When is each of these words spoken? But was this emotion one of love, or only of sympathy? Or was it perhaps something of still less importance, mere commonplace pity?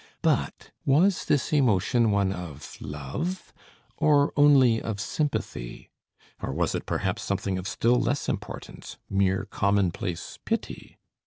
But 0.23 0.71
was 0.83 1.25
this 1.25 1.53
emotion 1.53 2.09
one 2.09 2.33
of 2.33 2.75
love, 2.81 3.53
or 3.97 4.33
only 4.35 4.81
of 4.81 4.99
sympathy? 4.99 5.91
Or 6.41 6.51
was 6.51 6.73
it 6.73 6.87
perhaps 6.87 7.21
something 7.21 7.59
of 7.59 7.67
still 7.67 7.99
less 8.01 8.27
importance, 8.27 8.97
mere 9.11 9.45
commonplace 9.45 10.39
pity? 10.43 10.97